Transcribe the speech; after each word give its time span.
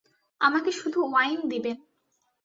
আমাকে 0.41 0.71
শুধু 0.71 0.99
ওয়াইন 1.03 1.39
দিবেন। 1.49 1.77